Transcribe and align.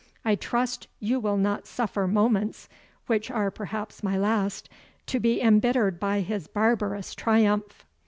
I 0.25 0.33
trust 0.33 0.87
you 0.99 1.19
will 1.19 1.37
not 1.37 1.67
suffer 1.67 2.07
moments, 2.07 2.67
which 3.05 3.29
are 3.29 3.51
perhaps 3.51 4.01
my 4.01 4.17
last, 4.17 4.67
to 5.05 5.19
be 5.19 5.39
embittered 5.39 5.99
by 5.99 6.21
his 6.21 6.47
barbarous 6.47 7.13
triumph." 7.13 7.85